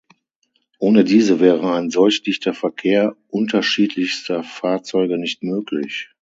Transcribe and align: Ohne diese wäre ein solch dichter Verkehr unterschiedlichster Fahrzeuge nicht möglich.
Ohne 0.79 1.03
diese 1.03 1.39
wäre 1.39 1.75
ein 1.75 1.91
solch 1.91 2.23
dichter 2.23 2.55
Verkehr 2.55 3.15
unterschiedlichster 3.27 4.41
Fahrzeuge 4.43 5.19
nicht 5.19 5.43
möglich. 5.43 6.09